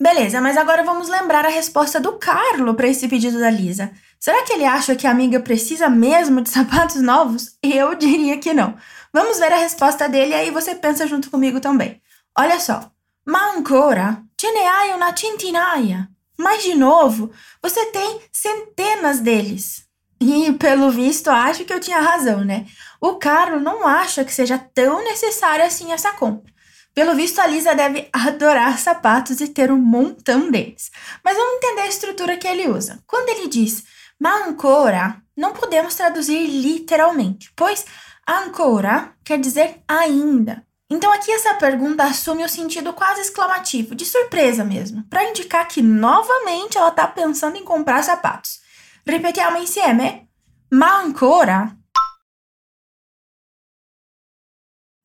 Beleza, 0.00 0.40
mas 0.40 0.56
agora 0.56 0.82
vamos 0.82 1.08
lembrar 1.08 1.44
a 1.44 1.50
resposta 1.50 2.00
do 2.00 2.14
Carlo 2.14 2.72
para 2.74 2.88
esse 2.88 3.08
pedido 3.08 3.38
da 3.38 3.50
Lisa. 3.50 3.92
Será 4.18 4.42
que 4.42 4.54
ele 4.54 4.64
acha 4.64 4.96
que 4.96 5.06
a 5.06 5.10
amiga 5.10 5.38
precisa 5.38 5.90
mesmo 5.90 6.40
de 6.40 6.48
sapatos 6.48 7.02
novos? 7.02 7.58
Eu 7.62 7.94
diria 7.94 8.38
que 8.38 8.54
não. 8.54 8.74
Vamos 9.12 9.38
ver 9.38 9.52
a 9.52 9.58
resposta 9.58 10.08
dele 10.08 10.30
e 10.30 10.34
aí 10.34 10.50
você 10.50 10.74
pensa 10.74 11.06
junto 11.06 11.30
comigo 11.30 11.60
também. 11.60 12.00
Olha 12.34 12.58
só. 12.58 12.90
Ma 13.28 13.50
ancora, 13.50 14.24
ce 14.36 14.50
ne 14.50 14.66
hai 14.66 14.90
una 14.92 15.12
centinaia. 15.14 16.08
Mas 16.38 16.62
de 16.62 16.74
novo, 16.74 17.30
você 17.60 17.84
tem 17.86 18.20
centenas 18.32 19.20
deles. 19.20 19.86
E 20.18 20.50
pelo 20.54 20.90
visto, 20.90 21.28
acho 21.28 21.64
que 21.66 21.72
eu 21.72 21.78
tinha 21.78 22.00
razão, 22.00 22.42
né? 22.42 22.64
O 22.98 23.16
Carlo 23.16 23.60
não 23.60 23.86
acha 23.86 24.24
que 24.24 24.32
seja 24.32 24.56
tão 24.56 25.04
necessária 25.04 25.66
assim 25.66 25.92
essa 25.92 26.12
compra. 26.12 26.50
Pelo 26.94 27.14
visto, 27.14 27.38
a 27.38 27.46
Lisa 27.46 27.74
deve 27.74 28.08
adorar 28.12 28.78
sapatos 28.78 29.42
e 29.42 29.48
ter 29.48 29.70
um 29.70 29.78
montão 29.78 30.50
deles. 30.50 30.90
Mas 31.22 31.36
vamos 31.36 31.56
entender 31.56 31.82
a 31.82 31.88
estrutura 31.88 32.36
que 32.38 32.48
ele 32.48 32.66
usa. 32.66 32.98
Quando 33.06 33.28
ele 33.28 33.48
diz 33.48 33.84
ma 34.18 34.46
ancora, 34.46 35.22
não 35.36 35.52
podemos 35.52 35.94
traduzir 35.94 36.46
literalmente, 36.46 37.52
pois 37.54 37.84
ancora 38.26 39.12
quer 39.22 39.38
dizer 39.38 39.82
ainda. 39.86 40.66
Então 40.90 41.12
aqui 41.12 41.30
essa 41.30 41.54
pergunta 41.54 42.04
assume 42.04 42.44
o 42.44 42.48
sentido 42.48 42.94
quase 42.94 43.20
exclamativo, 43.20 43.94
de 43.94 44.06
surpresa 44.06 44.64
mesmo, 44.64 45.04
para 45.08 45.28
indicar 45.28 45.68
que 45.68 45.82
novamente 45.82 46.78
ela 46.78 46.88
está 46.88 47.06
pensando 47.06 47.56
em 47.56 47.64
comprar 47.64 48.02
sapatos. 48.02 48.60
Ripetiamo 49.06 49.58
insieme? 49.58 50.30
Ma 50.72 51.00
ancora? 51.00 51.76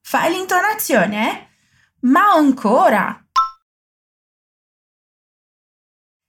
Fai 0.06 0.32
l'intonazione, 0.32 1.18
eh? 1.18 1.48
Ma 2.02 2.34
ancora? 2.36 3.26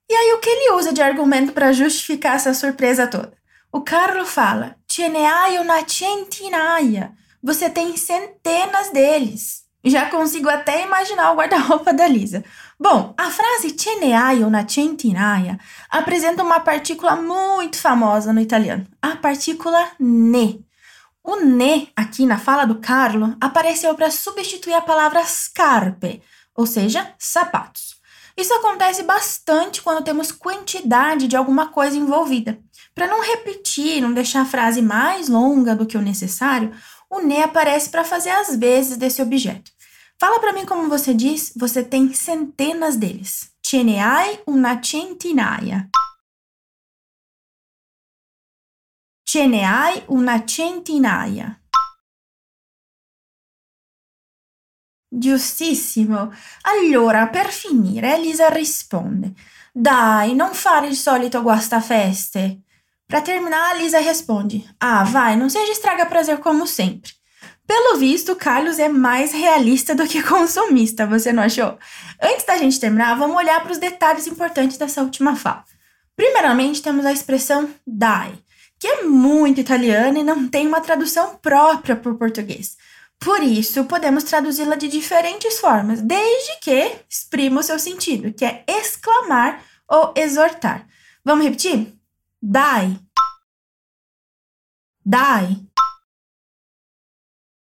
E 0.08 0.14
aí 0.14 0.32
o 0.34 0.40
que 0.40 0.48
ele 0.48 0.72
usa 0.72 0.92
de 0.92 1.02
argumento 1.02 1.52
para 1.52 1.72
justificar 1.72 2.36
essa 2.36 2.54
surpresa 2.54 3.06
toda? 3.06 3.36
O 3.72 3.82
Carlo 3.82 4.24
fala: 4.24 4.78
Ce 4.88 5.08
ne 5.08 5.26
hai 5.26 5.58
una 5.58 5.86
centinaia. 5.88 7.16
Você 7.44 7.68
tem 7.68 7.94
centenas 7.94 8.90
deles. 8.90 9.64
Já 9.84 10.08
consigo 10.08 10.48
até 10.48 10.82
imaginar 10.82 11.30
o 11.30 11.36
guarda-roupa 11.36 11.92
da 11.92 12.08
Lisa. 12.08 12.42
Bom, 12.80 13.12
a 13.18 13.30
frase 13.30 13.72
ce 13.72 13.96
ne 13.96 14.14
hai 14.14 14.42
una 14.42 14.66
centinaia 14.66 15.58
apresenta 15.90 16.42
uma 16.42 16.60
partícula 16.60 17.16
muito 17.16 17.76
famosa 17.76 18.32
no 18.32 18.40
italiano, 18.40 18.86
a 19.02 19.16
partícula 19.16 19.90
ne. 20.00 20.64
O 21.22 21.36
ne, 21.36 21.88
aqui 21.94 22.24
na 22.24 22.38
fala 22.38 22.64
do 22.64 22.76
Carlo, 22.76 23.36
apareceu 23.38 23.94
para 23.94 24.10
substituir 24.10 24.72
a 24.72 24.80
palavra 24.80 25.22
scarpe, 25.26 26.22
ou 26.56 26.64
seja, 26.64 27.12
sapatos. 27.18 28.00
Isso 28.34 28.54
acontece 28.54 29.02
bastante 29.02 29.82
quando 29.82 30.02
temos 30.02 30.32
quantidade 30.32 31.28
de 31.28 31.36
alguma 31.36 31.66
coisa 31.66 31.94
envolvida. 31.94 32.58
Para 32.94 33.06
não 33.06 33.22
repetir, 33.22 34.00
não 34.00 34.14
deixar 34.14 34.42
a 34.42 34.46
frase 34.46 34.80
mais 34.80 35.28
longa 35.28 35.74
do 35.74 35.84
que 35.84 35.98
o 35.98 36.02
necessário, 36.02 36.72
o 37.14 37.20
ne 37.20 37.42
aparece 37.42 37.88
para 37.88 38.04
fazer 38.04 38.30
as 38.30 38.56
vezes 38.56 38.96
desse 38.96 39.22
objeto. 39.22 39.70
Fala 40.18 40.40
para 40.40 40.52
mim 40.52 40.66
como 40.66 40.88
você 40.88 41.14
diz, 41.14 41.52
você 41.56 41.82
tem 41.82 42.12
centenas 42.12 42.96
deles. 42.96 43.52
Ce 43.62 43.82
ne 43.82 44.00
hai 44.00 44.42
una 44.46 44.80
centinaia. 44.82 45.88
Ce 49.26 49.46
ne 49.46 49.64
hai 49.64 50.04
una 50.08 50.44
centinaia. 50.46 51.60
Giustissimo. 55.08 56.32
Allora, 56.62 57.28
per 57.28 57.50
finire, 57.52 58.14
Elisa 58.16 58.48
risponde: 58.48 59.32
Dai, 59.72 60.34
non 60.34 60.54
fare 60.54 60.88
il 60.88 60.96
solito 60.96 61.40
guastafeste. 61.40 62.63
Para 63.14 63.22
terminar, 63.22 63.70
a 63.70 63.74
Lisa 63.74 64.00
responde: 64.00 64.68
Ah, 64.80 65.04
vai, 65.04 65.36
não 65.36 65.48
seja 65.48 65.70
estraga 65.70 66.04
prazer 66.04 66.38
como 66.38 66.66
sempre. 66.66 67.12
Pelo 67.64 67.96
visto, 67.96 68.34
Carlos 68.34 68.80
é 68.80 68.88
mais 68.88 69.30
realista 69.30 69.94
do 69.94 70.04
que 70.04 70.18
consumista, 70.26 71.06
você 71.06 71.32
não 71.32 71.44
achou? 71.44 71.78
Antes 72.20 72.44
da 72.44 72.56
gente 72.58 72.80
terminar, 72.80 73.16
vamos 73.16 73.36
olhar 73.36 73.62
para 73.62 73.70
os 73.70 73.78
detalhes 73.78 74.26
importantes 74.26 74.78
dessa 74.78 75.00
última 75.00 75.36
fala. 75.36 75.62
Primeiramente, 76.16 76.82
temos 76.82 77.06
a 77.06 77.12
expressão 77.12 77.72
dai, 77.86 78.34
que 78.80 78.88
é 78.88 79.04
muito 79.04 79.60
italiana 79.60 80.18
e 80.18 80.24
não 80.24 80.48
tem 80.48 80.66
uma 80.66 80.80
tradução 80.80 81.36
própria 81.36 81.94
para 81.94 82.10
o 82.10 82.18
português. 82.18 82.76
Por 83.20 83.44
isso, 83.44 83.84
podemos 83.84 84.24
traduzi-la 84.24 84.74
de 84.74 84.88
diferentes 84.88 85.60
formas, 85.60 86.02
desde 86.02 86.58
que 86.60 86.96
exprima 87.08 87.60
o 87.60 87.62
seu 87.62 87.78
sentido, 87.78 88.32
que 88.32 88.44
é 88.44 88.64
exclamar 88.66 89.62
ou 89.88 90.12
exortar. 90.16 90.84
Vamos 91.24 91.44
repetir? 91.44 91.93
Dai. 92.46 93.00
Dai. 95.02 95.56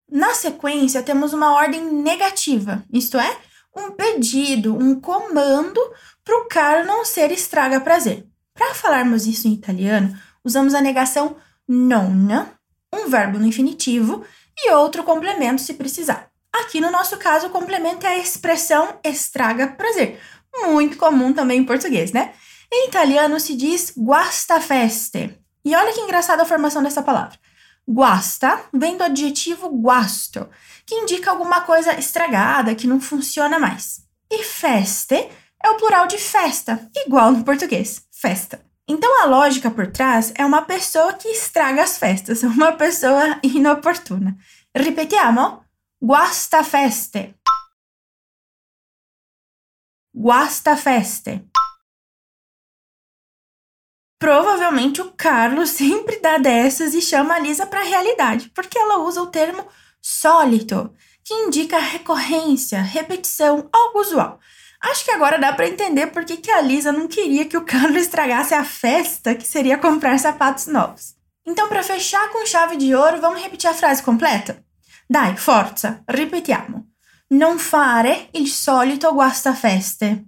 Na 0.09 0.33
sequência, 0.33 1.03
temos 1.03 1.31
uma 1.31 1.53
ordem 1.53 1.93
negativa, 2.01 2.83
isto 2.91 3.19
é, 3.19 3.39
um 3.75 3.91
pedido, 3.91 4.75
um 4.75 4.99
comando 4.99 5.79
para 6.25 6.39
o 6.39 6.47
cara 6.47 6.83
não 6.83 7.05
ser 7.05 7.31
estraga 7.31 7.79
prazer. 7.79 8.27
Para 8.55 8.73
falarmos 8.73 9.27
isso 9.27 9.47
em 9.47 9.53
italiano, 9.53 10.19
usamos 10.43 10.73
a 10.73 10.81
negação 10.81 11.37
non, 11.67 12.09
um 12.91 13.07
verbo 13.07 13.37
no 13.37 13.45
infinitivo 13.45 14.25
e 14.57 14.71
outro 14.71 15.03
complemento 15.03 15.61
se 15.61 15.75
precisar. 15.75 16.31
Aqui 16.51 16.81
no 16.81 16.89
nosso 16.89 17.17
caso, 17.17 17.45
o 17.45 17.51
complemento 17.51 18.07
é 18.07 18.09
a 18.09 18.17
expressão 18.17 18.99
estraga 19.03 19.67
prazer, 19.67 20.19
muito 20.63 20.97
comum 20.97 21.31
também 21.31 21.59
em 21.59 21.65
português, 21.65 22.11
né? 22.11 22.33
Em 22.75 22.87
italiano 22.87 23.39
se 23.39 23.55
diz 23.55 23.93
guastafeste. 23.95 25.39
E 25.63 25.75
olha 25.75 25.93
que 25.93 26.01
engraçada 26.01 26.41
a 26.41 26.45
formação 26.45 26.81
dessa 26.81 27.03
palavra. 27.03 27.37
Guasta 27.87 28.65
vem 28.73 28.97
do 28.97 29.03
adjetivo 29.03 29.69
guasto, 29.69 30.49
que 30.83 30.95
indica 30.95 31.29
alguma 31.29 31.61
coisa 31.61 31.93
estragada, 31.99 32.73
que 32.73 32.87
não 32.87 32.99
funciona 32.99 33.59
mais. 33.59 34.01
E 34.31 34.43
feste 34.43 35.29
é 35.63 35.69
o 35.69 35.77
plural 35.77 36.07
de 36.07 36.17
festa, 36.17 36.89
igual 37.05 37.31
no 37.31 37.43
português, 37.43 38.07
festa. 38.11 38.65
Então 38.87 39.21
a 39.21 39.25
lógica 39.25 39.69
por 39.69 39.91
trás 39.91 40.33
é 40.35 40.43
uma 40.43 40.63
pessoa 40.63 41.13
que 41.13 41.27
estraga 41.27 41.83
as 41.83 41.99
festas, 41.99 42.41
uma 42.41 42.71
pessoa 42.71 43.39
inoportuna. 43.43 44.35
Ripetiamo? 44.75 45.63
Guastafeste. 46.03 47.35
Guastafeste. 50.15 51.47
Provavelmente 54.23 55.01
o 55.01 55.11
Carlos 55.17 55.71
sempre 55.75 56.17
dá 56.21 56.37
dessas 56.37 56.93
e 56.93 57.01
chama 57.01 57.35
a 57.35 57.39
Lisa 57.39 57.65
para 57.65 57.81
a 57.81 57.83
realidade, 57.83 58.49
porque 58.55 58.79
ela 58.79 58.99
usa 58.99 59.21
o 59.21 59.27
termo 59.27 59.67
sólito, 60.01 60.93
que 61.25 61.33
indica 61.33 61.77
recorrência, 61.77 62.81
repetição, 62.81 63.67
algo 63.69 63.99
usual. 63.99 64.39
Acho 64.81 65.03
que 65.03 65.11
agora 65.11 65.37
dá 65.37 65.51
para 65.51 65.67
entender 65.67 66.07
por 66.07 66.23
que, 66.23 66.37
que 66.37 66.49
a 66.49 66.61
Lisa 66.61 66.89
não 66.89 67.05
queria 67.05 67.43
que 67.43 67.57
o 67.57 67.63
Carlos 67.67 68.03
estragasse 68.03 68.53
a 68.53 68.63
festa, 68.63 69.35
que 69.35 69.45
seria 69.45 69.77
comprar 69.77 70.17
sapatos 70.17 70.67
novos. 70.67 71.15
Então, 71.45 71.67
para 71.67 71.83
fechar 71.83 72.29
com 72.29 72.45
chave 72.45 72.77
de 72.77 72.95
ouro, 72.95 73.19
vamos 73.19 73.41
repetir 73.41 73.69
a 73.69 73.73
frase 73.73 74.01
completa? 74.01 74.63
Dai, 75.09 75.35
forza, 75.35 76.01
ripetiamo. 76.07 76.87
Non 77.31 77.59
fare 77.59 78.29
il 78.31 78.47
solito 78.47 79.11
guastafeste. 79.11 80.27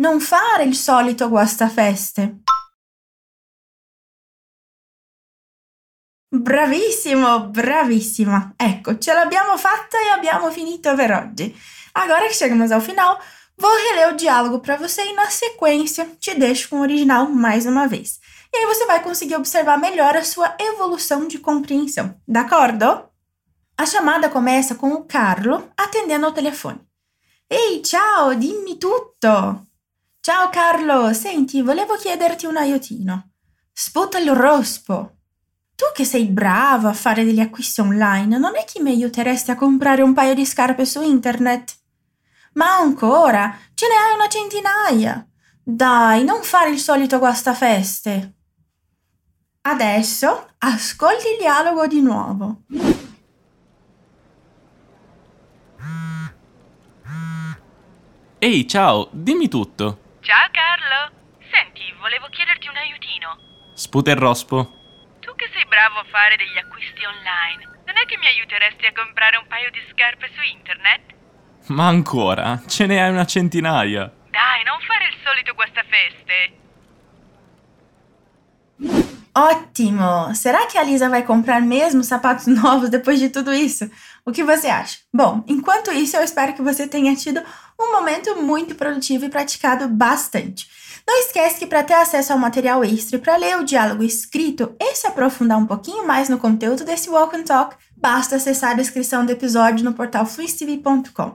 Non 0.00 0.20
fare 0.20 0.62
il 0.62 0.76
solito 0.76 1.28
guastafeste. 1.28 2.42
Bravissimo, 6.30 7.48
bravissima. 7.48 8.54
Ecco, 8.56 8.98
ce 8.98 9.12
l'abbiamo 9.12 9.56
fatta 9.56 9.98
e 9.98 10.10
abbiamo 10.10 10.52
finito 10.52 10.94
per 10.94 11.10
oggi. 11.10 11.52
Agora 11.94 12.28
que 12.28 12.34
chegamos 12.34 12.70
ao 12.70 12.80
final, 12.80 13.18
vou 13.56 13.74
reler 13.88 14.12
o 14.12 14.16
diálogo 14.16 14.60
para 14.60 14.76
você 14.76 15.02
e 15.04 15.14
na 15.14 15.28
sequência 15.30 16.06
te 16.20 16.32
deixo 16.34 16.68
com 16.68 16.76
o 16.76 16.82
original 16.82 17.28
mais 17.28 17.66
uma 17.66 17.88
vez. 17.88 18.20
E 18.52 18.56
aí 18.56 18.66
você 18.66 18.86
vai 18.86 19.02
conseguir 19.02 19.34
observar 19.34 19.78
melhor 19.78 20.16
a 20.16 20.22
sua 20.22 20.54
evolução 20.60 21.26
de 21.26 21.38
compreensão. 21.38 22.14
D'accordo? 22.26 23.08
A 23.76 23.84
chamada 23.84 24.28
começa 24.28 24.76
com 24.76 24.92
o 24.92 25.04
Carlo 25.04 25.68
atendendo 25.76 26.26
ao 26.26 26.32
telefone. 26.32 26.80
Ehi, 27.50 27.82
ciao, 27.82 28.32
dimmi 28.34 28.78
tutto! 28.78 29.67
Ciao 30.28 30.50
Carlo, 30.50 31.14
senti, 31.14 31.62
volevo 31.62 31.94
chiederti 31.94 32.44
un 32.44 32.58
aiutino. 32.58 33.30
Sputa 33.72 34.18
il 34.18 34.30
rospo. 34.34 35.20
Tu 35.74 35.86
che 35.94 36.04
sei 36.04 36.26
bravo 36.26 36.86
a 36.86 36.92
fare 36.92 37.24
degli 37.24 37.40
acquisti 37.40 37.80
online, 37.80 38.36
non 38.36 38.54
è 38.54 38.64
che 38.70 38.82
mi 38.82 38.90
aiuteresti 38.90 39.52
a 39.52 39.54
comprare 39.54 40.02
un 40.02 40.12
paio 40.12 40.34
di 40.34 40.44
scarpe 40.44 40.84
su 40.84 41.00
internet? 41.00 41.74
Ma 42.52 42.76
ancora, 42.76 43.56
ce 43.72 43.86
ne 43.88 43.94
hai 43.94 44.14
una 44.16 44.28
centinaia. 44.28 45.26
Dai, 45.64 46.22
non 46.24 46.42
fare 46.42 46.68
il 46.68 46.78
solito 46.78 47.18
guastafeste. 47.18 48.34
Adesso 49.62 50.48
ascolti 50.58 51.28
il 51.28 51.38
dialogo 51.40 51.86
di 51.86 52.02
nuovo. 52.02 52.64
Ehi, 58.38 58.68
ciao, 58.68 59.08
dimmi 59.10 59.48
tutto. 59.48 60.00
Ciao 60.20 60.48
Carlo. 60.50 61.14
Senti, 61.50 61.94
volevo 62.00 62.26
chiederti 62.28 62.68
un 62.68 62.76
aiutino. 62.76 63.36
Sputa 63.74 64.10
il 64.10 64.16
rospo. 64.16 65.16
Tu 65.20 65.34
che 65.36 65.48
sei 65.54 65.64
bravo 65.66 66.00
a 66.00 66.06
fare 66.10 66.36
degli 66.36 66.58
acquisti 66.58 67.04
online, 67.04 67.82
non 67.86 67.96
è 67.96 68.04
che 68.06 68.18
mi 68.18 68.26
aiuteresti 68.26 68.86
a 68.86 68.92
comprare 68.92 69.36
un 69.36 69.46
paio 69.46 69.70
di 69.70 69.80
scarpe 69.92 70.28
su 70.34 70.42
internet? 70.42 71.02
Ma 71.68 71.86
ancora, 71.86 72.60
ce 72.66 72.86
ne 72.86 73.02
hai 73.02 73.10
una 73.10 73.26
centinaia. 73.26 74.10
Dai, 74.30 74.64
non 74.64 74.80
fare 74.80 75.06
il 75.06 75.16
solito 75.22 75.54
guastafeste. 75.54 76.56
Ótimo! 79.34 80.34
Será 80.34 80.66
que 80.66 80.78
a 80.78 80.82
Lisa 80.82 81.08
vai 81.08 81.22
comprar 81.22 81.60
mesmo 81.60 82.02
sapatos 82.02 82.46
novos 82.46 82.90
depois 82.90 83.20
de 83.20 83.28
tudo 83.28 83.52
isso? 83.52 83.88
O 84.24 84.32
que 84.32 84.42
você 84.42 84.68
acha? 84.68 84.98
Bom, 85.12 85.44
enquanto 85.46 85.92
isso, 85.92 86.16
eu 86.16 86.24
espero 86.24 86.54
que 86.54 86.62
você 86.62 86.88
tenha 86.88 87.14
tido 87.14 87.40
um 87.78 87.92
momento 87.92 88.36
muito 88.42 88.74
produtivo 88.74 89.24
e 89.24 89.28
praticado 89.28 89.88
bastante. 89.88 90.68
Não 91.06 91.20
esquece 91.20 91.58
que 91.58 91.66
para 91.66 91.82
ter 91.82 91.94
acesso 91.94 92.34
ao 92.34 92.38
material 92.38 92.84
extra 92.84 93.16
e 93.16 93.20
para 93.20 93.36
ler 93.36 93.56
o 93.56 93.64
diálogo 93.64 94.02
escrito 94.02 94.74
e 94.78 94.94
se 94.94 95.06
aprofundar 95.06 95.56
um 95.56 95.64
pouquinho 95.64 96.06
mais 96.06 96.28
no 96.28 96.36
conteúdo 96.36 96.84
desse 96.84 97.08
Walk 97.08 97.34
and 97.34 97.44
Talk, 97.44 97.76
basta 97.96 98.36
acessar 98.36 98.72
a 98.72 98.74
descrição 98.74 99.24
do 99.24 99.32
episódio 99.32 99.84
no 99.84 99.94
portal 99.94 100.26
fluistv.com. 100.26 101.34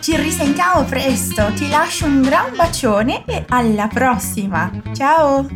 Ci 0.00 0.16
risentiamo 0.16 0.86
presto, 0.86 1.42
ti 1.54 1.68
lascio 1.68 2.06
un 2.06 2.22
gran 2.22 2.56
bacione 2.56 3.22
e 3.28 3.44
alla 3.50 3.88
prossima! 3.88 4.70
Ciao! 4.94 5.46